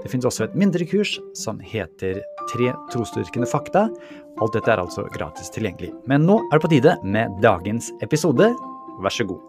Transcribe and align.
Det 0.00 0.08
finnes 0.08 0.24
også 0.24 0.46
et 0.46 0.56
mindre 0.56 0.86
kurs 0.88 1.18
som 1.36 1.60
heter 1.60 2.22
Tre 2.50 2.72
trosdyrkende 2.90 3.46
fakta. 3.46 3.84
Alt 4.40 4.56
dette 4.56 4.72
er 4.72 4.80
altså 4.80 5.04
gratis 5.12 5.52
tilgjengelig. 5.54 5.92
Men 6.08 6.24
nå 6.26 6.40
er 6.48 6.56
det 6.56 6.64
på 6.64 6.70
tide 6.72 6.96
med 7.04 7.36
dagens 7.44 7.92
episode. 8.02 8.48
Vær 9.04 9.14
så 9.14 9.28
god. 9.28 9.44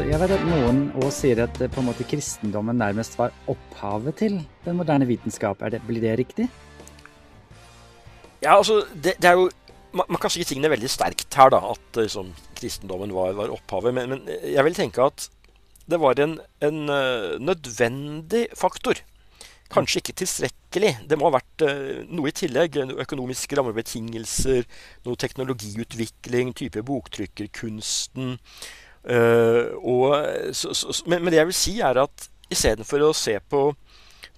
Jeg 0.00 0.18
vet 0.18 0.32
at 0.34 0.42
Noen 0.48 0.80
også 0.98 1.12
sier 1.14 1.44
at 1.44 1.54
på 1.60 1.80
en 1.80 1.86
måte 1.86 2.04
kristendommen 2.08 2.80
nærmest 2.80 3.14
var 3.20 3.36
opphavet 3.48 4.16
til 4.18 4.40
den 4.64 4.76
moderne 4.80 5.06
vitenskap. 5.08 5.62
Det, 5.70 5.84
blir 5.86 6.02
det 6.02 6.16
riktig? 6.24 6.48
Ja, 8.40 8.56
altså, 8.56 8.82
det, 8.96 9.14
det 9.20 9.30
er 9.30 9.38
jo 9.38 9.50
man, 9.92 10.06
man, 10.06 10.20
kan 10.20 10.32
si 10.32 10.44
tingene 10.46 10.70
veldig 10.72 10.90
sterkt 10.90 11.36
her, 11.38 11.52
da. 11.54 11.60
At 11.74 12.00
liksom, 12.00 12.32
kristendommen 12.58 13.14
var, 13.16 13.34
var 13.38 13.52
opphavet. 13.54 13.94
Men, 13.96 14.14
men, 14.14 14.26
jeg 14.28 14.66
vil 14.66 14.76
tenke 14.78 15.06
at 15.06 15.28
det 15.90 15.98
var 16.00 16.20
en, 16.22 16.36
en 16.62 16.82
uh, 16.90 17.38
nødvendig 17.42 18.46
faktor. 18.58 19.00
Kanskje 19.70 20.02
ikke 20.02 20.18
tilstrekkelig. 20.22 20.92
Det 21.10 21.18
må 21.18 21.28
ha 21.28 21.38
vært 21.38 21.64
uh, 21.66 22.02
noe 22.10 22.30
i 22.30 22.36
tillegg. 22.36 22.78
Økonomiske 23.06 23.58
rammebetingelser, 23.58 24.68
noe 25.06 25.18
teknologiutvikling, 25.18 26.54
type 26.58 26.84
boktrykkerkunsten. 26.86 28.36
Uh, 29.00 29.72
og, 29.80 30.06
så, 30.54 30.74
så, 30.76 30.94
men, 31.08 31.24
men, 31.24 31.32
det 31.32 31.40
jeg 31.40 31.50
vil 31.50 31.60
si, 31.62 31.78
er 31.82 32.02
at 32.02 32.30
istedenfor 32.50 33.06
å 33.06 33.14
se 33.16 33.38
på 33.50 33.70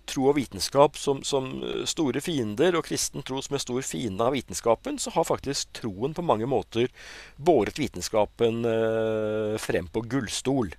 tro 0.08 0.28
og 0.30 0.36
vitenskap 0.38 0.98
som, 1.00 1.22
som, 1.26 1.48
eh, 1.66 1.82
store 1.88 2.22
fiender, 2.24 2.76
og 2.78 2.86
kristen 2.88 3.24
tro 3.26 3.40
som 3.42 3.56
en 3.56 3.62
stor 3.62 3.82
fiende 3.86 4.24
av 4.26 4.36
vitenskapen, 4.36 4.98
så 4.98 5.12
har 5.14 5.28
faktisk 5.28 5.72
troen 5.80 6.14
på 6.16 6.24
mange 6.26 6.48
måter 6.50 6.90
båret 7.36 7.80
vitenskapen 7.80 8.64
eh, 8.68 9.58
frem 9.62 9.90
på 9.92 10.04
gullstol. 10.08 10.74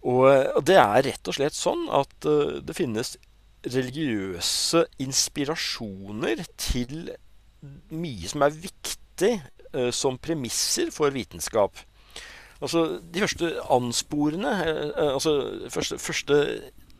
Og, 0.00 0.24
og, 0.56 0.62
det 0.64 0.78
er 0.80 1.04
rett 1.10 1.28
og 1.28 1.36
slett 1.36 1.56
sånn 1.56 1.88
at 1.92 2.28
eh, 2.28 2.60
det 2.64 2.76
finnes 2.76 3.16
religiøse 3.60 4.86
inspirasjoner 5.04 6.46
til 6.56 7.10
mye 7.92 8.30
som 8.30 8.46
er 8.46 8.56
viktig 8.56 9.34
eh, 9.36 9.90
som 9.92 10.16
premisser 10.18 10.92
for 10.94 11.12
vitenskap. 11.12 11.82
Altså, 12.60 13.00
De 13.00 13.20
første 13.20 13.54
ansporene, 13.72 14.50
uh, 14.92 15.14
altså 15.14 15.32
første, 15.72 15.96
første 15.98 16.36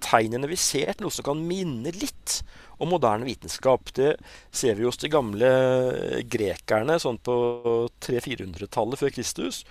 tegnene 0.03 0.49
vi 0.51 0.59
ser 0.61 0.93
til 0.95 1.07
noe 1.07 1.15
som 1.15 1.27
kan 1.27 1.41
minne 1.47 1.93
litt 1.97 2.41
om 2.81 2.93
moderne 2.95 3.29
vitenskap. 3.29 3.93
Det 3.97 4.15
ser 4.51 4.79
vi 4.79 4.87
hos 4.89 5.01
de 5.01 5.11
gamle 5.13 5.51
grekerne 6.33 6.99
sånn 7.03 7.21
på 7.23 7.37
300-400-tallet 8.07 9.03
før 9.03 9.15
Kristus. 9.15 9.65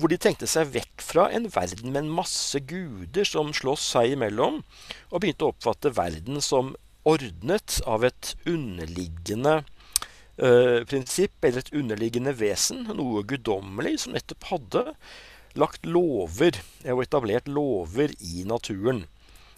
Hvor 0.00 0.10
de 0.10 0.18
tenkte 0.20 0.48
seg 0.48 0.70
vekk 0.74 1.02
fra 1.04 1.26
en 1.34 1.48
verden 1.52 1.92
med 1.92 2.04
en 2.04 2.14
masse 2.20 2.60
guder 2.64 3.26
som 3.28 3.52
slåss 3.54 3.90
seg 3.94 4.14
imellom, 4.14 4.62
og 5.10 5.20
begynte 5.20 5.46
å 5.46 5.52
oppfatte 5.52 5.92
verden 5.92 6.40
som 6.44 6.72
ordnet 7.08 7.80
av 7.88 8.04
et 8.08 8.34
underliggende 8.48 9.60
uh, 10.40 10.80
prinsipp, 10.88 11.36
eller 11.44 11.62
et 11.62 11.74
underliggende 11.76 12.34
vesen, 12.36 12.86
noe 12.96 13.24
guddommelig, 13.28 13.98
som 14.04 14.16
nettopp 14.16 14.48
hadde 14.52 14.86
lagt 15.58 15.86
lover 15.86 16.54
og 16.92 17.02
etablert 17.02 17.48
lover 17.50 18.12
i 18.22 18.44
naturen. 18.48 19.04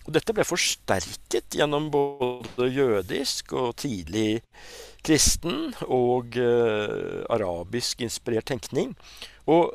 Og 0.07 0.15
dette 0.17 0.35
ble 0.35 0.47
forsterket 0.47 1.55
gjennom 1.59 1.89
både 1.93 2.67
jødisk 2.73 3.55
og 3.55 3.77
tidlig 3.83 4.43
kristen 5.07 5.73
og 5.87 6.39
eh, 6.39 7.23
arabisk 7.33 8.03
inspirert 8.07 8.49
tenkning. 8.51 8.97
Og 9.47 9.71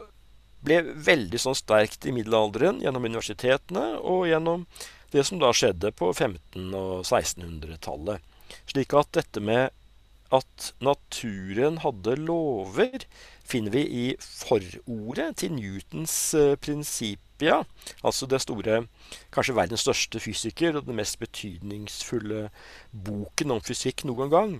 ble 0.68 0.82
veldig 1.08 1.40
sånn 1.40 1.58
sterkt 1.58 2.08
i 2.08 2.14
middelalderen 2.16 2.82
gjennom 2.84 3.08
universitetene 3.08 3.98
og 4.02 4.28
gjennom 4.32 4.66
det 5.14 5.24
som 5.28 5.40
da 5.40 5.54
skjedde 5.56 5.94
på 5.96 6.12
1500- 6.12 6.76
og 6.76 7.06
1600-tallet. 7.06 8.24
Slik 8.68 8.96
at 8.98 9.14
dette 9.16 9.44
med 9.44 9.70
at 10.36 10.72
naturen 10.84 11.80
hadde 11.84 12.18
lover, 12.20 13.06
finner 13.48 13.72
vi 13.72 13.84
i 13.88 14.08
forordet 14.20 15.30
til 15.40 15.56
Newtons 15.56 16.18
uh, 16.36 16.58
prinsipp 16.60 17.24
Olympia, 17.38 17.66
altså 18.02 18.26
det 18.26 18.40
store, 18.42 18.88
kanskje 19.30 19.54
verdens 19.54 19.84
største 19.86 20.18
fysiker 20.18 20.74
og 20.80 20.88
den 20.88 20.96
mest 20.98 21.20
betydningsfulle 21.22 22.48
boken 22.90 23.54
om 23.54 23.62
fysikk 23.62 24.08
noen 24.10 24.32
gang, 24.32 24.56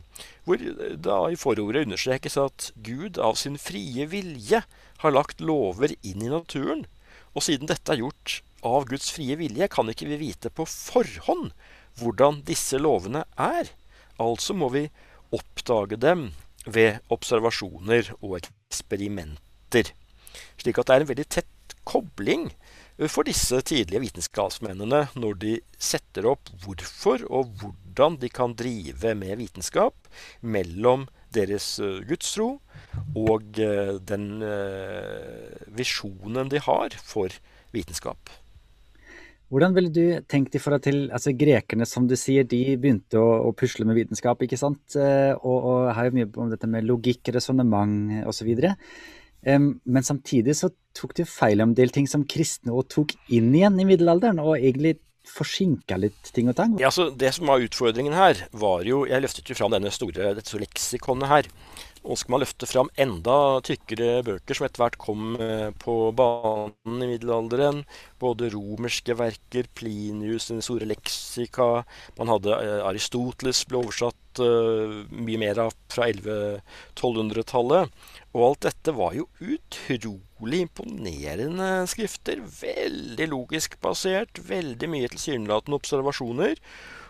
hvor 0.46 0.62
da 0.94 1.16
i 1.32 1.40
forordet 1.42 1.88
understrekes 1.88 2.38
at 2.38 2.68
Gud 2.86 3.18
av 3.18 3.34
sin 3.42 3.58
frie 3.58 4.06
vilje 4.06 4.62
har 5.02 5.16
lagt 5.16 5.42
lover 5.42 5.96
inn 6.04 6.22
i 6.22 6.30
naturen, 6.30 6.86
og 7.34 7.48
siden 7.48 7.66
dette 7.66 7.96
er 7.96 8.04
gjort 8.04 8.44
av 8.62 8.86
Guds 8.86 9.10
frie 9.10 9.40
vilje, 9.42 9.66
kan 9.74 9.90
ikke 9.90 10.12
vi 10.14 10.22
vite 10.22 10.54
på 10.54 10.70
forhånd 10.70 11.50
hvordan 11.98 12.44
disse 12.46 12.78
lovene 12.78 13.26
er. 13.42 13.74
Altså 14.22 14.54
må 14.54 14.70
vi 14.70 14.86
oppdage 15.34 15.98
dem 15.98 16.30
ved 16.70 17.02
observasjoner 17.10 18.14
og 18.22 18.38
eksperimenter. 18.44 19.96
Slik 20.62 20.78
at 20.78 20.86
det 20.86 20.94
er 20.94 21.08
en 21.08 21.14
veldig 21.16 21.30
tett 21.40 21.78
kobling 21.88 22.50
for 23.06 23.28
disse 23.28 23.60
tidlige 23.62 24.02
vitenskapsmennene 24.02 25.04
når 25.22 25.38
de 25.44 25.52
setter 25.78 26.26
opp 26.32 26.50
hvorfor 26.64 27.22
og 27.30 27.52
hvordan 27.62 28.18
de 28.18 28.30
kan 28.34 28.56
drive 28.58 29.14
med 29.20 29.38
vitenskap 29.38 30.10
mellom 30.42 31.06
deres 31.36 31.76
eh, 31.84 32.02
gudstro 32.08 32.56
og 33.14 33.62
eh, 33.62 33.94
den 34.02 34.42
eh, 34.42 35.62
visjonen 35.78 36.50
de 36.50 36.62
har 36.64 36.98
for 37.04 37.34
vitenskap. 37.76 38.34
Hvordan 39.48 39.76
ville 39.78 39.94
du 39.94 40.18
tenkt 40.28 40.58
i 40.58 40.60
forhold 40.60 40.84
til 40.84 41.06
altså 41.14 41.32
Grekerne, 41.38 41.86
som 41.88 42.08
du 42.10 42.18
sier, 42.20 42.44
de 42.44 42.76
begynte 42.76 43.22
å, 43.22 43.46
å 43.48 43.54
pusle 43.56 43.86
med 43.88 43.96
vitenskap, 43.96 44.42
ikke 44.44 44.60
sant? 44.60 44.98
Og, 44.98 45.56
og 45.56 45.86
har 45.96 46.10
jo 46.10 46.18
mye 46.18 46.28
om 46.44 46.50
dette 46.52 46.68
med 46.68 46.84
logikk, 46.84 47.32
resonnement 47.32 48.28
osv. 48.28 48.50
Um, 49.46 49.78
men 49.86 50.06
samtidig 50.06 50.56
så 50.58 50.72
tok 50.98 51.14
de 51.20 51.26
feil 51.30 51.62
om 51.62 51.72
en 51.72 51.78
del 51.78 51.92
ting 51.94 52.08
som 52.10 52.26
kristne 52.28 52.74
og 52.74 52.88
tok 52.90 53.14
inn 53.34 53.52
igjen 53.56 53.78
i 53.80 53.86
middelalderen, 53.88 54.42
og 54.42 54.58
egentlig 54.58 54.98
forsinka 55.28 55.98
litt 56.00 56.32
ting 56.36 56.50
og 56.52 56.58
tang. 56.58 56.78
Ja, 56.80 56.90
altså 56.90 57.10
Det 57.12 57.34
som 57.36 57.50
var 57.52 57.64
utfordringen 57.64 58.16
her, 58.16 58.46
var 58.52 58.86
jo 58.88 59.06
Jeg 59.06 59.22
løftet 59.22 59.50
jo 59.50 59.58
fram 59.60 59.74
denne 59.76 59.92
store, 59.92 60.34
leksikonet 60.38 61.28
her. 61.28 61.50
Og 62.08 62.16
skal 62.20 62.34
man 62.34 62.42
løfte 62.44 62.68
fram 62.70 62.90
enda 63.00 63.60
tykkere 63.68 64.22
bøker 64.26 64.56
som 64.58 64.66
etter 64.68 64.82
hvert 64.84 65.00
kom 65.02 65.36
eh, 65.44 65.70
på 65.76 65.96
banen 66.16 67.04
i 67.04 67.10
middelalderen. 67.10 67.84
Både 68.22 68.50
romerske 68.54 69.16
verker, 69.20 69.68
Plinius, 69.76 70.48
den 70.52 70.64
store 70.66 70.88
leksika 70.88 71.84
Man 72.18 72.32
hadde 72.32 72.56
eh, 72.56 72.86
Aristoteles 72.88 73.66
ble 73.68 73.82
oversatt 73.82 74.42
uh, 74.42 75.04
mye 75.12 75.40
mer 75.42 75.60
av 75.66 75.74
fra 75.92 76.08
1100-1200-tallet. 76.12 77.90
Og 78.36 78.46
alt 78.46 78.68
dette 78.68 78.94
var 78.96 79.16
jo 79.18 79.28
utrolig 79.42 80.64
imponerende 80.68 81.70
skrifter. 81.90 82.44
Veldig 82.62 83.28
logisk 83.34 83.80
basert. 83.84 84.40
Veldig 84.48 84.88
mye 84.94 85.12
tilsynelatende 85.12 85.80
observasjoner. 85.82 86.56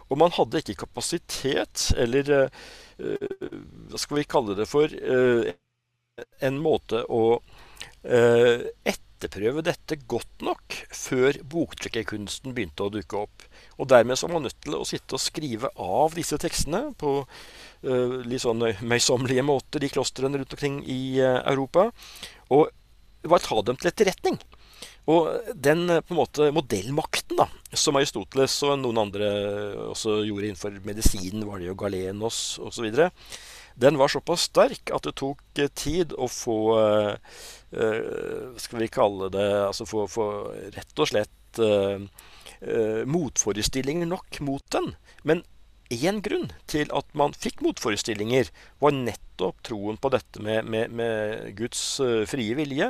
Og 0.08 0.20
man 0.22 0.34
hadde 0.36 0.62
ikke 0.62 0.82
kapasitet, 0.86 1.90
eller 2.00 2.32
uh, 2.38 3.34
hva 3.92 4.00
skal 4.02 4.22
vi 4.22 4.30
kalle 4.30 4.56
det 4.58 4.68
for, 4.70 4.92
uh, 4.92 5.50
en 6.42 6.58
måte 6.64 7.04
å 7.14 7.24
uh, 7.38 8.62
etterprøve 8.88 9.62
dette 9.66 10.00
godt 10.10 10.46
nok 10.46 10.78
før 10.96 11.42
boktrykkerkunsten 11.52 12.56
begynte 12.56 12.88
å 12.88 12.94
dukke 12.94 13.20
opp. 13.26 13.46
Og 13.78 13.90
dermed 13.92 14.18
så 14.18 14.30
var 14.30 14.38
man 14.38 14.48
nødt 14.48 14.60
til 14.64 14.78
å 14.78 14.88
sitte 14.88 15.18
og 15.18 15.24
skrive 15.24 15.72
av 15.76 16.18
disse 16.18 16.38
tekstene 16.42 16.92
på 16.98 17.20
litt 18.28 18.42
sånn 18.42 18.64
møysommelige 18.90 19.44
måter 19.46 19.84
i 19.86 19.90
klostrene 19.94 20.40
rundt 20.40 20.54
omkring 20.56 20.80
i 20.90 21.20
Europa. 21.22 21.88
Og 22.54 22.72
bare 23.30 23.46
ta 23.46 23.62
dem 23.66 23.78
til 23.78 23.92
etterretning. 23.92 24.40
Og 25.08 25.52
den 25.56 25.86
eh, 25.90 26.04
på 26.04 26.14
en 26.14 26.22
måte 26.22 26.50
modellmakten 26.56 27.40
da, 27.40 27.48
som 27.72 27.98
Aristoteles 28.00 28.56
og 28.68 28.78
noen 28.82 29.04
andre 29.06 29.30
også 29.90 30.22
gjorde 30.28 30.50
innenfor 30.50 30.80
medisin, 30.88 31.46
var 31.48 31.62
det 31.62 31.70
jo 31.70 31.78
Galenos 31.80 32.42
osv., 32.64 32.90
den 33.78 34.00
var 34.00 34.10
såpass 34.10 34.48
sterk 34.48 34.90
at 34.90 35.06
det 35.06 35.12
tok 35.20 35.60
tid 35.78 36.16
å 36.18 36.26
få 36.26 36.56
Skal 38.58 38.80
vi 38.82 38.88
kalle 38.90 39.28
det 39.30 39.46
altså 39.68 39.86
få, 39.86 40.08
få 40.10 40.26
rett 40.74 41.04
og 41.04 41.12
slett 41.12 41.62
eh, 41.62 43.04
motforestillinger 43.06 44.10
nok 44.10 44.40
mot 44.42 44.66
den. 44.74 44.96
Men 45.22 45.44
én 45.94 46.22
grunn 46.24 46.50
til 46.70 46.90
at 46.96 47.08
man 47.18 47.36
fikk 47.36 47.62
motforestillinger, 47.66 48.50
var 48.82 48.96
nettopp 48.96 49.62
troen 49.66 50.00
på 50.02 50.12
dette 50.12 50.42
med, 50.44 50.68
med, 50.68 50.92
med 50.92 51.54
Guds 51.58 51.82
uh, 52.04 52.26
frie 52.30 52.56
vilje. 52.58 52.90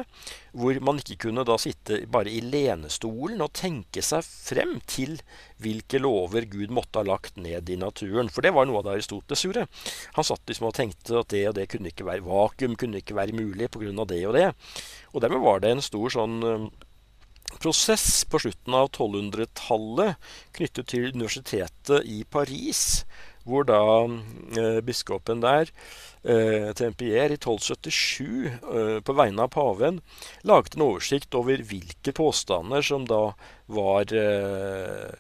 Hvor 0.58 0.80
man 0.82 1.02
ikke 1.02 1.28
kunne 1.28 1.46
da 1.46 1.58
sitte 1.62 2.00
bare 2.10 2.32
i 2.34 2.40
lenestolen 2.42 3.44
og 3.46 3.54
tenke 3.58 4.02
seg 4.06 4.26
frem 4.26 4.80
til 4.90 5.20
hvilke 5.62 6.02
lover 6.02 6.48
Gud 6.50 6.74
måtte 6.74 7.04
ha 7.04 7.06
lagt 7.06 7.38
ned 7.38 7.70
i 7.70 7.78
naturen. 7.78 8.32
For 8.34 8.46
det 8.46 8.56
var 8.58 8.66
noe 8.66 8.82
av 8.82 8.88
det 8.88 8.96
Aristoteles 8.98 9.46
gjorde. 9.46 9.68
Han 10.18 10.28
satt 10.28 10.50
liksom 10.50 10.72
og 10.72 10.78
tenkte 10.80 11.22
at 11.22 11.30
det 11.34 11.46
og 11.52 11.58
det 11.60 11.70
kunne 11.70 11.94
ikke 11.94 12.08
være 12.08 12.26
vakuum, 12.26 12.78
kunne 12.80 13.04
ikke 13.04 13.18
være 13.18 13.38
mulig 13.38 13.70
pga. 13.74 13.94
det 14.10 14.24
og 14.26 14.38
det. 14.38 14.50
Og 15.14 15.22
dermed 15.22 15.46
var 15.46 15.62
det 15.62 15.76
en 15.76 15.86
stor 15.86 16.18
sånn 16.18 16.42
uh, 16.42 16.70
prosess 17.62 18.26
på 18.30 18.42
slutten 18.42 18.76
av 18.78 18.90
1200-tallet 18.92 20.30
knyttet 20.58 20.92
til 20.92 21.10
universitetet 21.14 22.06
i 22.08 22.22
Paris, 22.30 23.04
hvor 23.48 23.68
da 23.68 23.82
eh, 24.60 24.80
biskopen 24.86 25.44
der, 25.44 25.72
eh, 26.28 26.72
Tempier, 26.78 27.32
i 27.32 27.40
1277 27.40 28.48
eh, 28.48 28.98
på 29.04 29.16
vegne 29.16 29.46
av 29.46 29.54
paven 29.56 30.02
laget 30.48 30.76
en 30.76 30.88
oversikt 30.90 31.38
over 31.40 31.64
hvilke 31.70 32.14
påstander 32.16 32.84
som 32.84 33.08
da 33.08 33.22
var 33.72 34.12
eh, 34.12 35.14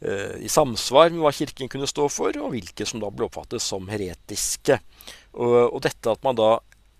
eh, 0.00 0.38
i 0.40 0.48
samsvar 0.48 1.12
med 1.12 1.26
hva 1.26 1.34
Kirken 1.36 1.68
kunne 1.68 1.90
stå 1.90 2.08
for, 2.12 2.32
og 2.40 2.54
hvilke 2.56 2.88
som 2.88 3.04
da 3.04 3.12
ble 3.12 3.28
oppfattet 3.28 3.64
som 3.64 3.90
heretiske. 3.92 4.80
Og, 5.36 5.60
og 5.68 5.82
dette 5.84 6.16
at 6.16 6.24
man 6.24 6.38
da 6.38 6.56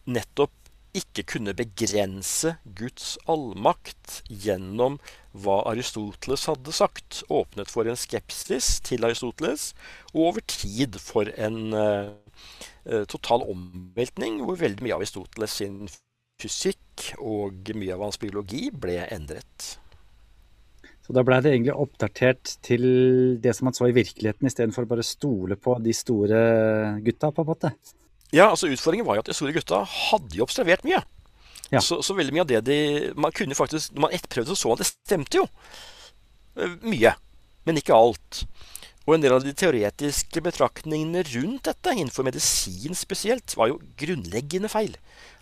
nettopp 0.08 0.57
ikke 0.96 1.24
kunne 1.34 1.54
begrense 1.56 2.54
Guds 2.78 3.16
allmakt 3.28 4.22
gjennom 4.28 4.98
hva 5.36 5.60
Aristoteles 5.70 6.46
hadde 6.48 6.74
sagt, 6.74 7.22
åpnet 7.28 7.70
for 7.70 7.88
en 7.88 7.98
skepsis 7.98 8.78
til 8.86 9.04
Aristoteles, 9.06 9.72
og 10.14 10.32
over 10.32 10.46
tid 10.48 10.98
for 11.02 11.30
en 11.36 11.74
uh, 11.76 13.04
total 13.10 13.44
omveltning, 13.52 14.40
hvor 14.44 14.60
veldig 14.60 14.86
mye 14.86 14.96
av 14.96 15.04
Aristoteles 15.04 15.58
sin 15.60 15.82
fysikk 16.38 17.12
og 17.18 17.74
mye 17.74 17.94
av 17.94 18.06
hans 18.06 18.18
biologi 18.20 18.68
ble 18.72 19.00
endret. 19.12 19.74
Så 21.04 21.14
da 21.16 21.22
blei 21.24 21.38
det 21.40 21.54
egentlig 21.54 21.72
oppdatert 21.72 22.58
til 22.64 22.82
det 23.40 23.54
som 23.56 23.68
man 23.68 23.76
så 23.76 23.88
i 23.88 23.96
virkeligheten, 23.96 24.48
istedenfor 24.50 24.84
bare 24.88 25.04
å 25.04 25.08
stole 25.08 25.56
på 25.56 25.78
de 25.80 25.94
store 25.96 26.40
gutta, 27.04 27.30
på 27.32 27.44
en 27.44 27.48
måte? 27.48 27.72
Ja, 28.34 28.50
altså 28.50 28.68
Utfordringen 28.68 29.06
var 29.08 29.16
jo 29.16 29.24
at 29.24 29.30
de 29.30 29.36
store 29.36 29.54
gutta 29.56 29.82
hadde 29.88 30.36
jo 30.36 30.44
observert 30.44 30.84
mye. 30.86 31.00
Ja. 31.72 31.82
Så, 31.84 32.00
så, 32.04 32.16
veldig 32.16 32.32
mye 32.32 32.44
av 32.46 32.48
det 32.48 32.60
de 32.64 32.76
Man 33.20 33.34
kunne 33.36 33.52
faktisk 33.52 33.90
Når 33.92 34.00
man 34.06 34.12
etterprøvde, 34.16 34.54
så 34.54 34.56
så 34.56 34.70
man 34.70 34.78
at 34.78 34.84
det 34.84 34.88
stemte 34.88 35.40
jo. 35.40 35.44
Eh, 36.56 36.76
mye. 36.84 37.12
Men 37.68 37.80
ikke 37.80 37.96
alt. 37.96 38.44
Og 39.08 39.14
en 39.16 39.22
del 39.24 39.32
av 39.32 39.40
de 39.40 39.54
teoretiske 39.56 40.36
betraktningene 40.44 41.22
rundt 41.30 41.64
dette, 41.64 41.94
innenfor 41.96 42.26
medisin 42.28 42.92
spesielt, 42.92 43.56
var 43.56 43.70
jo 43.70 43.78
grunnleggende 43.96 44.68
feil. 44.68 44.98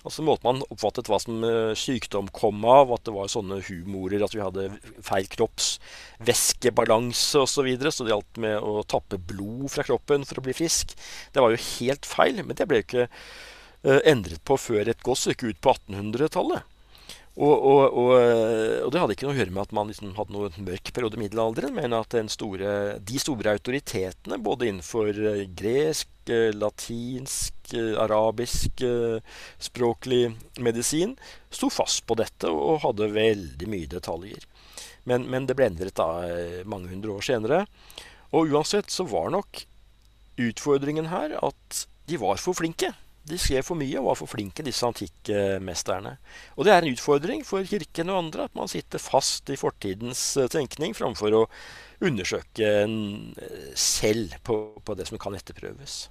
Altså 0.06 0.22
Måten 0.22 0.46
man 0.46 0.62
oppfattet 0.70 1.10
hva 1.10 1.18
som 1.18 1.42
eh, 1.42 1.74
sykdom 1.74 2.30
kom 2.30 2.62
av, 2.70 2.94
at 2.94 3.02
det 3.08 3.14
var 3.16 3.26
sånne 3.32 3.58
humorer, 3.66 4.22
at 4.22 4.30
vi 4.36 4.44
hadde 4.44 4.68
feil 5.02 5.26
kroppsvæskebalanse 5.34 7.42
osv. 7.42 7.50
Så, 7.56 7.62
videre, 7.66 7.90
så 7.90 8.06
det 8.06 8.14
gjaldt 8.14 8.38
med 8.46 8.54
å 8.62 8.86
tappe 8.86 9.18
blod 9.18 9.66
fra 9.74 9.82
kroppen 9.88 10.22
for 10.28 10.38
å 10.38 10.44
bli 10.46 10.54
frisk. 10.54 10.94
Det 11.34 11.42
var 11.42 11.50
jo 11.50 11.58
helt 11.72 12.06
feil, 12.06 12.38
men 12.46 12.54
det 12.54 12.70
ble 12.70 12.78
jo 12.78 12.86
ikke 12.86 13.10
uh, 13.10 13.98
endret 14.06 14.46
på 14.46 14.54
før 14.62 14.94
et 14.94 15.02
godt 15.02 15.24
stykke 15.24 15.50
ut 15.50 15.58
på 15.64 15.74
1800-tallet. 15.74 16.62
Og, 17.36 17.52
og, 17.52 17.80
og, 17.92 18.10
eh, 18.16 18.78
og, 18.80 18.90
det 18.92 19.00
hadde 19.02 19.14
ikke 19.16 19.26
noe 19.28 19.34
å 19.34 19.38
gjøre 19.42 19.52
med 19.52 19.66
at 19.66 19.72
man 19.76 19.90
liksom 19.90 20.14
hadde 20.16 20.32
noe 20.32 20.48
mørk 20.64 20.88
periode 20.96 21.18
i 21.18 21.20
middelalderen, 21.20 21.74
men 21.76 21.92
at 21.92 22.16
store, 22.32 22.70
de 22.96 23.20
store 23.20 23.52
autoritetene, 23.52 24.38
både 24.40 24.70
innenfor 24.70 25.10
eh, 25.12 25.42
gresk, 25.58 26.08
eh, 26.32 26.48
latinsk, 26.56 27.52
arabisk 28.00 28.84
språklig 29.58 30.30
medisin, 30.62 31.16
sto 31.50 31.66
fast 31.66 32.04
på 32.06 32.14
dette 32.14 32.46
og 32.46 32.84
hadde 32.84 33.10
veldig 33.10 33.68
mye 33.68 33.88
detaljer. 33.90 34.44
Men, 35.10 35.26
men 35.26 35.48
det 35.50 35.56
ble 35.58 35.66
endret 35.72 35.98
da 35.98 36.06
mange 36.70 36.92
hundre 36.92 37.16
år 37.18 37.26
senere. 37.26 37.64
Og 38.30 38.54
uansett 38.54 38.94
så 38.94 39.02
var 39.10 39.32
nok 39.34 39.64
utfordringen 40.46 41.10
her 41.10 41.34
at 41.42 41.82
de 42.06 42.22
var 42.22 42.38
for 42.38 42.54
flinke. 42.54 42.92
De 43.26 43.38
skrev 43.40 43.64
for 43.66 43.78
mye 43.78 43.98
og 43.98 44.06
var 44.10 44.18
for 44.20 44.30
flinke, 44.30 44.64
disse 44.66 44.86
antikkmesterne. 44.86 46.16
Og 46.54 46.66
det 46.66 46.74
er 46.74 46.84
en 46.84 46.94
utfordring 46.94 47.42
for 47.46 47.66
Kirken 47.66 48.12
og 48.12 48.20
andre 48.20 48.46
at 48.46 48.54
man 48.58 48.70
sitter 48.70 49.02
fast 49.02 49.50
i 49.50 49.58
fortidens 49.58 50.22
eh, 50.38 50.50
tenkning 50.52 50.94
framfor 50.94 51.34
å 51.34 51.44
undersøke 52.06 52.70
eh, 52.84 53.68
selv 53.74 54.38
på, 54.46 54.60
på 54.78 54.98
det 54.98 55.08
som 55.10 55.18
kan 55.18 55.34
etterprøves. 55.38 56.04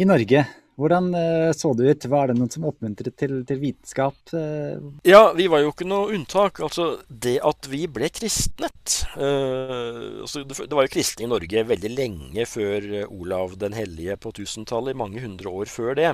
I 0.00 0.08
Norge 0.08 0.46
hvordan 0.80 1.10
uh, 1.14 1.50
så 1.54 1.70
det 1.78 1.90
ut? 1.90 2.06
Var 2.10 2.30
det 2.30 2.36
noen 2.38 2.50
som 2.52 2.66
oppmuntret 2.68 3.14
til, 3.20 3.36
til 3.46 3.60
vitenskap? 3.62 4.16
Uh? 4.34 4.80
Ja, 5.06 5.28
vi 5.36 5.46
var 5.50 5.62
jo 5.62 5.70
ikke 5.70 5.86
noe 5.88 6.10
unntak. 6.16 6.58
Altså, 6.64 6.88
det 7.08 7.36
at 7.46 7.68
vi 7.70 7.84
ble 7.90 8.10
kristnet 8.14 8.96
uh, 9.14 10.24
altså, 10.24 10.42
det, 10.48 10.72
var 10.74 10.88
jo 10.88 10.94
kristne 10.96 11.28
i 11.28 11.30
Norge 11.30 11.66
veldig 11.70 11.92
lenge 11.94 12.48
før 12.50 12.88
Olav 13.06 13.58
den 13.60 13.76
hellige 13.76 14.18
på 14.20 14.34
1000-tallet. 14.34 14.98
Mange 14.98 15.22
hundre 15.22 15.52
år 15.62 15.70
før 15.70 15.94
det. 15.98 16.12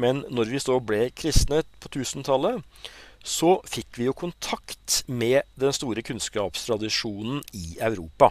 Men 0.00 0.24
når 0.32 0.54
vi 0.54 0.64
så 0.64 0.80
ble 0.80 1.06
kristnet 1.12 1.68
på 1.82 1.92
1000-tallet, 1.92 2.64
så 3.22 3.58
fikk 3.68 3.98
vi 4.00 4.06
jo 4.08 4.14
kontakt 4.16 5.02
med 5.06 5.44
den 5.60 5.74
store 5.76 6.02
kunnskapstradisjonen 6.02 7.42
i 7.52 7.76
Europa. 7.82 8.30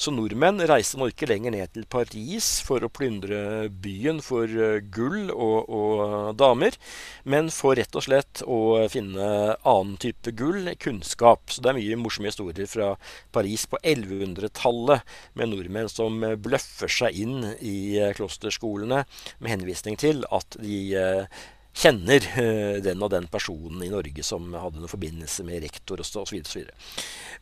Så 0.00 0.12
nordmenn 0.12 0.60
reiste 0.68 0.98
nå 1.00 1.10
ikke 1.10 1.28
lenger 1.30 1.54
ned 1.54 1.72
til 1.74 1.86
Paris 1.90 2.48
for 2.64 2.84
å 2.84 2.90
plyndre 2.92 3.68
byen 3.70 4.20
for 4.24 4.48
eh, 4.48 4.80
gull 4.92 5.30
og, 5.32 5.68
og 5.68 6.32
damer, 6.40 6.76
men 7.24 7.52
for 7.54 7.78
rett 7.78 7.96
og 7.96 8.04
slett 8.06 8.42
å 8.44 8.88
finne 8.92 9.28
annen 9.60 9.96
type 10.00 10.34
gull, 10.36 10.72
kunnskap. 10.80 11.52
Så 11.52 11.64
det 11.64 11.72
er 11.72 11.78
mye 11.78 12.00
morsomme 12.00 12.32
historier 12.32 12.68
fra 12.70 12.94
Paris 13.34 13.66
på 13.70 13.80
1100-tallet 13.82 15.06
med 15.38 15.52
nordmenn 15.52 15.92
som 15.92 16.20
bløffer 16.40 16.92
seg 16.92 17.22
inn 17.24 17.52
i 17.60 17.78
eh, 18.00 18.12
klosterskolene 18.16 19.04
med 19.38 19.52
henvisning 19.54 19.96
til 20.00 20.24
at 20.32 20.60
de 20.60 20.82
eh, 20.96 21.40
kjenner 21.80 22.24
uh, 22.36 22.76
den 22.84 23.02
og 23.02 23.12
den 23.14 23.26
personen 23.30 23.82
i 23.84 23.90
Norge 23.92 24.24
som 24.26 24.50
hadde 24.52 24.80
noen 24.80 24.90
forbindelse 24.90 25.44
med 25.46 25.62
rektor 25.64 26.02
osv. 26.02 26.40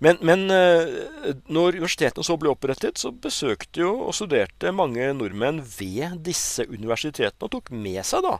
Men, 0.04 0.21
men 0.23 0.47
uh, 0.52 1.33
når 1.50 1.80
universitetene 1.80 2.26
så 2.26 2.38
ble 2.40 2.52
opprettet, 2.52 3.00
så 3.00 3.12
besøkte 3.12 3.83
jo 3.83 3.95
og 4.07 4.14
studerte 4.16 4.75
mange 4.75 5.11
nordmenn 5.16 5.62
ved 5.62 6.21
disse 6.26 6.66
universitetene 6.68 7.49
og 7.49 7.54
tok 7.57 7.73
med 7.75 8.00
seg 8.07 8.26
da 8.26 8.38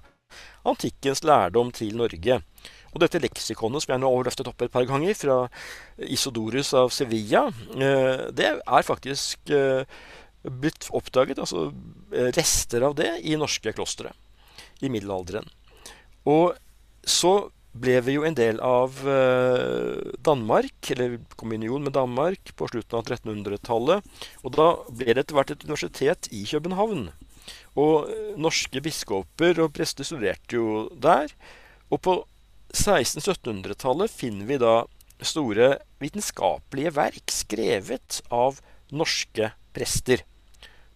antikkens 0.69 1.25
lærdom 1.25 1.73
til 1.73 1.97
Norge. 1.97 2.43
Og 2.93 3.02
dette 3.02 3.21
leksikonet 3.21 3.85
som 3.85 3.95
jeg 3.95 4.02
nå 4.02 4.11
har 4.12 4.28
løftet 4.28 4.49
opp 4.50 4.64
et 4.64 4.73
par 4.73 4.85
ganger, 4.88 5.17
fra 5.17 5.38
Isodorus 6.05 6.75
av 6.76 6.93
Sevilla, 6.95 7.47
uh, 7.49 8.28
det 8.33 8.52
er 8.61 8.87
faktisk 8.87 9.55
blitt 10.49 10.87
oppdaget, 10.95 11.40
altså 11.43 11.67
rester 12.37 12.85
av 12.87 12.95
det, 12.97 13.11
i 13.26 13.35
norske 13.37 13.73
klostre 13.75 14.12
i 14.81 14.88
middelalderen. 14.93 15.49
Og 16.29 16.59
så 17.09 17.49
ble 17.79 17.99
vi 18.05 18.17
jo 18.17 18.25
en 18.27 18.37
del 18.37 18.59
av 18.65 18.97
eh, 19.07 20.15
Danmark, 20.27 20.91
eller 20.95 21.19
kom 21.39 21.53
i 21.53 21.59
union 21.61 21.85
med 21.85 21.95
Danmark 21.97 22.53
på 22.59 22.69
slutten 22.71 22.99
av 22.99 23.07
1300-tallet. 23.07 24.07
Og 24.43 24.55
da 24.57 24.69
ble 24.89 25.13
det 25.13 25.25
etter 25.25 25.39
hvert 25.39 25.53
et 25.55 25.67
universitet 25.69 26.31
i 26.35 26.45
København. 26.49 27.09
Og 27.79 28.11
eh, 28.11 28.33
norske 28.41 28.83
biskoper 28.85 29.63
og 29.63 29.73
prester 29.77 30.07
studerte 30.07 30.59
jo 30.59 30.89
der. 30.97 31.33
Og 31.93 32.03
på 32.05 32.17
1600-1700-tallet 32.75 34.13
finner 34.13 34.49
vi 34.49 34.61
da 34.61 34.75
store 35.25 35.77
vitenskapelige 36.03 36.95
verk 36.95 37.33
skrevet 37.35 38.21
av 38.35 38.61
norske 38.95 39.53
prester. 39.75 40.25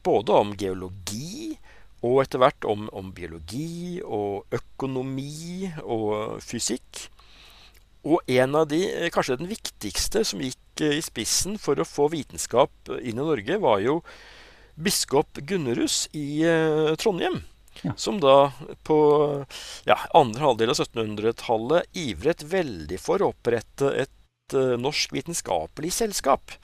Både 0.02 0.34
om 0.34 0.52
geologi, 0.58 1.56
og 2.02 2.18
etter 2.24 2.42
hvert 2.42 2.66
om, 2.68 2.88
om, 2.92 3.12
biologi 3.14 4.00
og 4.02 4.50
økonomi 4.54 5.70
og 5.82 6.42
fysikk. 6.42 7.06
Og 8.02 8.18
en 8.34 8.58
av 8.58 8.66
de, 8.70 8.82
eh, 8.90 9.10
kanskje 9.14 9.38
den 9.38 9.50
viktigste, 9.50 10.24
som 10.26 10.42
gikk 10.42 10.82
eh, 10.82 10.98
i 10.98 11.04
spissen 11.04 11.58
for 11.62 11.78
å 11.78 11.86
få 11.86 12.08
vitenskap 12.10 12.90
inn 12.98 13.14
i 13.14 13.22
Norge, 13.22 13.60
var 13.62 13.78
jo 13.84 14.00
biskop 14.74 15.38
Gunnerus 15.46 16.08
i 16.16 16.42
eh, 16.42 16.94
Trondheim. 16.98 17.44
Ja. 17.82 17.94
Som 17.96 18.18
da 18.20 18.52
på 18.84 18.96
ja, 19.88 19.96
andre 20.12 20.44
halvdel 20.44 20.74
av 20.74 20.82
1700-tallet 20.82 21.96
ivret 21.96 22.42
veldig 22.44 22.98
for 23.00 23.22
å 23.22 23.30
opprette 23.32 23.94
et 24.02 24.12
uh, 24.56 24.74
norsk 24.80 25.14
vitenskapelig 25.14 25.92
selskap. 25.96 26.54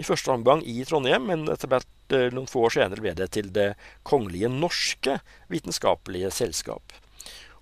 I 0.00 0.06
første 0.06 0.32
omgang 0.32 0.64
i 0.66 0.80
Trondheim, 0.88 1.28
men 1.30 1.46
etter 1.52 1.70
hvert 1.70 1.88
Eh, 2.10 2.28
noen 2.34 2.48
få 2.50 2.66
år 2.66 2.74
senere 2.74 3.04
ble 3.04 3.14
det 3.18 3.30
til 3.36 3.50
Det 3.54 3.72
kongelige 4.06 4.50
norske 4.50 5.18
vitenskapelige 5.52 6.30
selskap. 6.34 6.94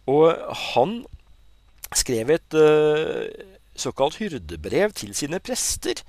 Og 0.08 0.32
han 0.72 1.02
skrev 1.96 2.30
et 2.32 2.56
uh, 2.56 3.24
såkalt 3.78 4.18
hyrdebrev 4.20 4.92
til 4.96 5.14
sine 5.16 5.40
prester, 5.40 6.00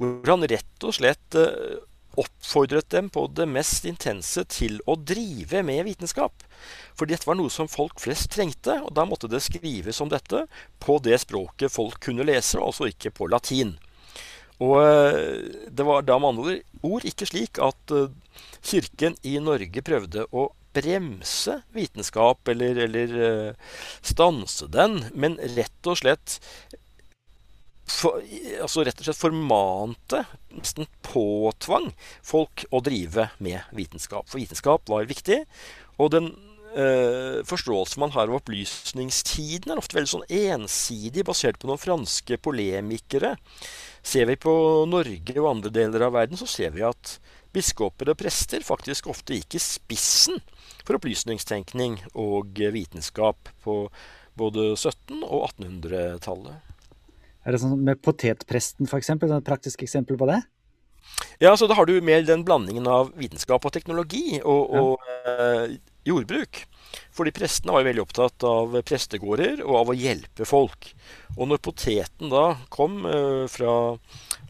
hvor 0.00 0.32
han 0.32 0.46
rett 0.48 0.84
og 0.84 0.96
slett 0.96 1.36
eh, 1.36 1.76
oppfordret 2.20 2.88
dem 2.92 3.10
på 3.12 3.26
det 3.36 3.46
mest 3.50 3.86
intense 3.88 4.44
til 4.52 4.78
å 4.88 4.96
drive 4.96 5.62
med 5.66 5.84
vitenskap. 5.86 6.44
For 6.96 7.08
dette 7.08 7.28
var 7.28 7.38
noe 7.38 7.52
som 7.52 7.70
folk 7.70 8.00
flest 8.02 8.30
trengte, 8.34 8.78
og 8.82 8.94
da 8.96 9.06
måtte 9.08 9.30
det 9.30 9.42
skrives 9.44 10.00
om 10.00 10.12
dette 10.12 10.46
på 10.82 10.98
det 11.04 11.20
språket 11.24 11.72
folk 11.72 12.00
kunne 12.08 12.26
lese, 12.26 12.60
altså 12.60 12.88
ikke 12.90 13.14
på 13.16 13.30
latin. 13.32 13.76
Og 14.64 14.78
eh, 14.80 15.66
det 15.68 15.84
var 15.84 16.06
da 16.06 16.16
med 16.20 16.32
andre 16.32 16.60
ord 16.86 17.04
ikke 17.04 17.28
slik 17.28 17.60
at 17.60 17.92
eh, 17.92 18.12
kirken 18.64 19.18
i 19.26 19.36
Norge 19.42 19.84
prøvde 19.84 20.24
å 20.32 20.48
bremse 20.76 21.60
vitenskap 21.76 22.48
eller, 22.52 22.80
eller 22.86 23.14
eh, 23.28 23.76
stanse 24.04 24.68
den, 24.72 25.02
men 25.14 25.38
rett 25.56 25.88
og 25.88 26.00
slett 26.00 26.38
for, 27.86 28.18
altså 28.62 28.82
rett 28.86 28.98
og 28.98 29.06
slett 29.06 29.20
formante, 29.20 30.24
nesten 30.56 30.88
påtvang, 31.06 31.92
folk 32.26 32.66
å 32.74 32.82
drive 32.84 33.28
med 33.38 33.62
vitenskap. 33.76 34.26
For 34.26 34.42
vitenskap 34.42 34.90
var 34.90 35.06
viktig. 35.06 35.44
Og 36.02 36.10
den 36.12 36.32
eh, 36.74 37.42
forståelsen 37.46 38.02
man 38.02 38.14
har 38.16 38.26
av 38.26 38.40
opplysningstiden, 38.40 39.70
er 39.70 39.80
ofte 39.80 39.98
veldig 39.98 40.12
sånn 40.16 40.26
ensidig, 40.26 41.24
basert 41.28 41.60
på 41.62 41.70
noen 41.70 41.82
franske 41.82 42.40
polemikere. 42.42 43.36
Ser 44.06 44.28
vi 44.30 44.38
på 44.40 44.52
Norge 44.90 45.38
og 45.38 45.50
andre 45.54 45.74
deler 45.78 46.08
av 46.08 46.18
verden, 46.18 46.38
så 46.40 46.50
ser 46.50 46.74
vi 46.74 46.84
at 46.86 47.16
biskoper 47.56 48.10
og 48.12 48.18
prester 48.20 48.66
faktisk 48.66 49.08
ofte 49.08 49.38
gikk 49.38 49.56
i 49.56 49.62
spissen 49.62 50.42
for 50.82 50.98
opplysningstenkning 50.98 52.00
og 52.18 52.58
vitenskap 52.74 53.50
på 53.64 53.84
både 54.36 54.72
1700- 54.74 55.22
og 55.24 55.46
1800-tallet. 55.54 56.65
Er 57.46 57.54
det 57.54 57.62
sånn 57.62 57.78
med 57.86 58.02
potetpresten, 58.02 58.88
f.eks.? 58.90 59.12
Et 59.14 59.46
praktisk 59.46 59.84
eksempel 59.86 60.18
på 60.18 60.26
det? 60.26 60.40
Ja, 61.38 61.52
så 61.56 61.68
da 61.70 61.76
har 61.78 61.86
du 61.86 62.00
mer 62.02 62.24
den 62.26 62.42
blandingen 62.46 62.88
av 62.90 63.12
vitenskap 63.14 63.68
og 63.68 63.74
teknologi 63.74 64.40
og, 64.40 64.72
og 64.74 65.12
eh, 65.30 65.76
jordbruk. 66.08 66.64
Fordi 67.14 67.32
prestene 67.36 67.74
var 67.74 67.84
jo 67.84 67.90
veldig 67.90 68.02
opptatt 68.02 68.46
av 68.48 68.74
prestegårder 68.88 69.62
og 69.66 69.78
av 69.82 69.92
å 69.92 69.96
hjelpe 69.96 70.48
folk. 70.48 70.90
Og 71.36 71.46
når 71.50 71.62
poteten 71.62 72.32
da 72.32 72.56
kom 72.72 73.04
eh, 73.06 73.44
fra 73.52 73.72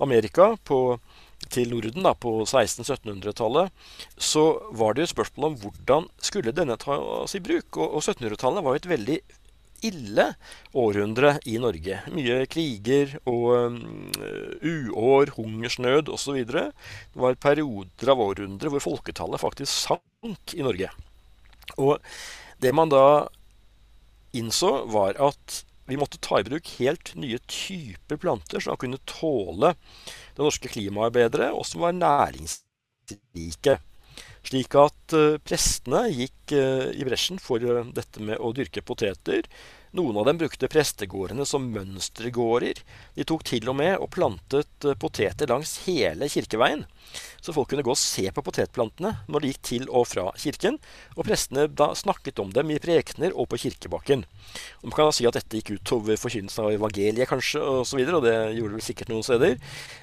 Amerika 0.00 0.54
på, 0.64 0.98
til 1.52 1.74
Norden 1.74 2.06
da, 2.06 2.14
på 2.16 2.38
1600-1700-tallet, 2.46 3.88
så 4.16 4.46
var 4.72 4.94
det 4.94 5.04
jo 5.04 5.14
spørsmål 5.16 5.50
om 5.50 5.58
hvordan 5.64 6.08
skulle 6.22 6.54
denne 6.56 6.78
tas 6.80 7.36
i 7.36 7.42
bruk. 7.44 7.76
Og, 7.76 7.98
og 7.98 8.00
1700-tallet 8.00 8.64
var 8.64 8.72
jo 8.72 8.84
et 8.84 8.94
veldig 8.96 9.20
ille 9.84 10.26
århundre 10.76 11.36
i 11.48 11.56
Norge. 11.62 12.00
Mye 12.14 12.38
kriger 12.50 13.16
og 13.28 13.46
um, 13.72 13.78
uår, 14.62 15.34
hungersnød 15.36 16.10
osv. 16.12 16.40
Det 16.48 16.66
var 17.18 17.40
perioder 17.42 18.12
av 18.14 18.22
århundre 18.28 18.72
hvor 18.72 18.84
folketallet 18.84 19.42
faktisk 19.42 19.72
sank 19.72 20.56
i 20.56 20.64
Norge. 20.66 20.92
Og 21.76 21.98
det 22.62 22.72
man 22.76 22.92
da 22.92 23.26
innså, 24.36 24.84
var 24.92 25.16
at 25.22 25.62
vi 25.86 25.98
måtte 25.98 26.18
ta 26.22 26.40
i 26.40 26.46
bruk 26.46 26.68
helt 26.80 27.12
nye 27.18 27.38
typer 27.46 28.18
planter 28.20 28.62
som 28.62 28.78
kunne 28.80 28.98
tåle 29.06 29.74
det 30.36 30.42
norske 30.42 30.70
klimaet 30.70 31.14
bedre, 31.14 31.52
og 31.54 31.66
som 31.66 31.84
var 31.86 31.94
næringsrike. 31.96 33.78
Slik 34.46 34.76
at 34.78 35.16
uh, 35.16 35.38
prestene 35.42 36.04
gikk 36.12 36.54
uh, 36.54 36.86
i 36.94 37.02
bresjen 37.06 37.40
for 37.42 37.62
uh, 37.66 37.82
dette 37.96 38.22
med 38.22 38.38
å 38.38 38.52
dyrke 38.54 38.84
poteter. 38.86 39.48
Noen 39.96 40.16
av 40.20 40.26
dem 40.28 40.36
brukte 40.36 40.68
prestegårdene 40.68 41.46
som 41.48 41.70
mønstergårder. 41.72 42.82
De 43.16 43.24
tok 43.24 43.46
til 43.48 43.68
og 43.70 43.78
med 43.78 43.94
og 43.96 44.10
plantet 44.12 44.84
poteter 45.00 45.48
langs 45.48 45.78
hele 45.86 46.28
kirkeveien. 46.28 46.82
Så 47.40 47.54
folk 47.56 47.70
kunne 47.70 47.84
gå 47.86 47.94
og 47.94 48.00
se 48.00 48.26
på 48.34 48.42
potetplantene 48.44 49.12
når 49.30 49.44
de 49.44 49.52
gikk 49.52 49.62
til 49.64 49.86
og 49.88 50.04
fra 50.10 50.26
kirken. 50.42 50.76
Og 51.14 51.24
prestene 51.24 51.64
da 51.70 51.92
snakket 51.96 52.42
om 52.42 52.50
dem 52.52 52.74
i 52.74 52.80
prekener 52.82 53.32
og 53.32 53.48
på 53.52 53.60
kirkebakken. 53.62 54.26
Og 54.82 54.90
man 54.90 54.96
kan 54.98 55.08
da 55.08 55.16
si 55.16 55.28
at 55.30 55.38
dette 55.38 55.62
gikk 55.62 55.78
utover 55.78 56.20
forkynnelsen 56.20 56.66
av 56.66 56.74
evangeliet, 56.74 57.30
kanskje, 57.30 57.62
og, 57.62 57.80
så 57.88 57.96
videre, 57.96 58.20
og 58.20 58.26
det 58.26 58.36
gjorde 58.58 58.76
det 58.76 58.84
sikkert 58.90 59.14
noen 59.14 59.24
steder. 59.24 59.56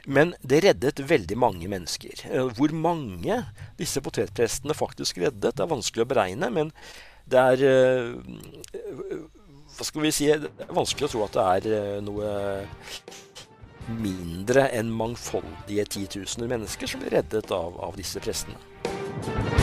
Men 0.07 0.33
det 0.41 0.63
reddet 0.65 1.05
veldig 1.13 1.37
mange 1.43 1.69
mennesker. 1.69 2.25
Hvor 2.57 2.73
mange 2.73 3.43
disse 3.77 4.01
potetprestene 4.01 4.73
faktisk 4.77 5.21
reddet, 5.21 5.53
det 5.53 5.67
er 5.67 5.73
vanskelig 5.75 6.07
å 6.07 6.11
beregne, 6.15 6.49
men 6.55 6.73
det 7.29 7.39
er 7.53 7.67
hva 9.73 9.87
skal 9.87 10.05
vi 10.05 10.13
si, 10.13 10.29
Det 10.29 10.67
er 10.67 10.73
vanskelig 10.75 11.09
å 11.09 11.13
tro 11.13 11.23
at 11.25 11.37
det 11.37 11.45
er 11.53 11.77
eh, 11.77 12.01
noe 12.05 12.29
mindre 13.99 14.69
enn 14.71 14.93
mangfoldige 14.95 15.85
titusener 15.97 16.51
mennesker 16.51 16.87
som 16.87 17.03
blir 17.03 17.17
reddet 17.17 17.51
av, 17.51 17.75
av 17.83 17.99
disse 17.99 18.21
prestene. 18.23 19.62